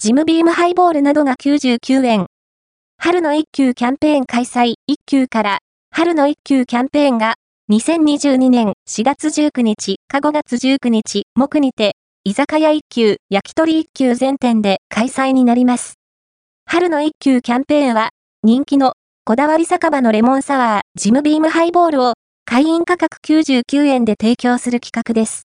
[0.00, 2.26] ジムビームハイボールなどが99円。
[2.98, 5.58] 春の一級キャンペーン開催一級から
[5.90, 7.34] 春の一級キャンペーンが
[7.68, 15.94] 2022年4月19日か5月19日木にて居酒屋一級焼き鳥一級全店で開催になります。
[16.64, 18.10] 春の一級キャンペーンは
[18.44, 18.92] 人気の
[19.24, 25.36] こだわり酒場のレモンサワージムビームハイボールを会員価格99円で提供する企画です。